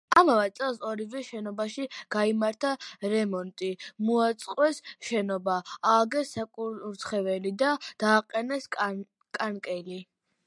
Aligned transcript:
ამავე 0.19 0.51
წელს 0.59 0.77
ორივე 0.91 1.19
შენობაში 1.25 1.83
გაიმართა 2.15 2.69
რემონტი, 3.11 3.69
მოაწყვეს 4.07 4.79
შენობა, 5.09 5.57
ააგეს 5.91 6.33
საკურთხეველი 6.37 7.51
და 7.63 7.75
დააყენეს 8.05 8.67
კანკელი. 8.79 10.01